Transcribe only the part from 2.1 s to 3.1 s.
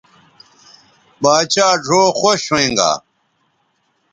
خوش ھوینگا